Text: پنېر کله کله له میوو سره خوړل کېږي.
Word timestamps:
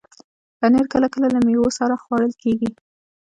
پنېر 0.59 0.85
کله 0.93 1.07
کله 1.13 1.27
له 1.35 1.39
میوو 1.47 1.69
سره 1.79 1.93
خوړل 2.03 2.33
کېږي. 2.43 2.69